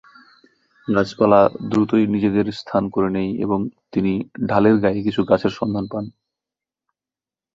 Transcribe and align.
গাছপালা 0.87 1.41
দ্রুতই 1.69 2.05
নিজেদের 2.07 2.47
স্থান 2.59 2.83
করে 2.89 3.09
নেয় 3.09 3.31
এবং 3.45 3.59
তিনি 3.93 4.11
ঢালের 4.49 4.75
গায়ে 4.83 5.01
কিছু 5.03 5.21
গাছের 5.23 5.53
সন্ধান 5.59 5.85
পান। 5.91 6.05